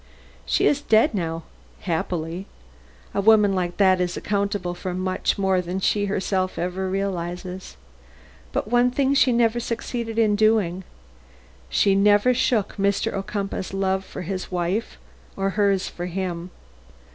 [0.47, 1.43] "She is dead now
[1.81, 2.47] happily.
[3.13, 7.77] A woman like that is accountable for much more than she herself ever realizes.
[8.51, 10.85] But one thing she never succeeded in doing:
[11.69, 13.13] she never shook Mr.
[13.13, 14.97] Ocumpaugh's love for his wife
[15.37, 16.49] or hers for him.